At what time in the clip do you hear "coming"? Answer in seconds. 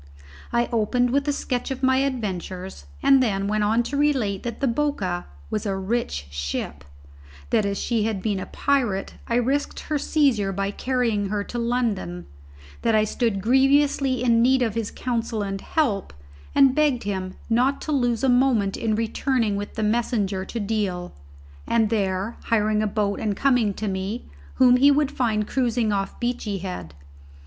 23.37-23.71